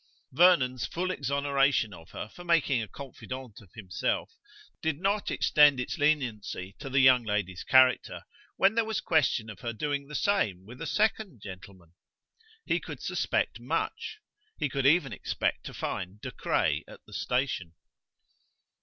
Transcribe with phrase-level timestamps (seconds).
[0.31, 4.33] Vernon's full exoneration of her for making a confidant of himself,
[4.81, 8.23] did not extend its leniency to the young lady's character
[8.57, 11.93] when there was question of her doing the same with a second gentleman.
[12.65, 14.17] He could suspect much:
[14.57, 17.75] he could even expect to find De Craye at the station.